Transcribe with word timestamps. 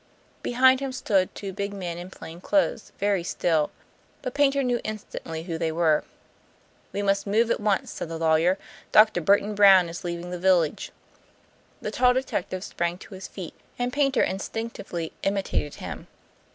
Behind 0.41 0.79
him 0.79 0.91
stood 0.91 1.35
two 1.35 1.53
big 1.53 1.73
men 1.75 1.99
in 1.99 2.09
plain 2.09 2.41
clothes, 2.41 2.91
very 2.97 3.23
still; 3.23 3.69
but 4.23 4.33
Paynter 4.33 4.63
knew 4.63 4.81
instantly 4.83 5.43
who 5.43 5.59
they 5.59 5.71
were. 5.71 6.03
"We 6.91 7.03
must 7.03 7.27
move 7.27 7.51
at 7.51 7.59
once," 7.59 7.91
said 7.91 8.09
the 8.09 8.17
lawyer. 8.17 8.57
"Dr. 8.91 9.21
Burton 9.21 9.53
Brown 9.53 9.89
is 9.89 10.03
leaving 10.03 10.31
the 10.31 10.39
village." 10.39 10.91
The 11.83 11.91
tall 11.91 12.15
detective 12.15 12.63
sprang 12.63 12.97
to 12.97 13.13
his 13.13 13.27
feet, 13.27 13.53
and 13.77 13.93
Paynter 13.93 14.23
instinctively 14.23 15.11
imitated 15.21 15.75
him. 15.75 16.07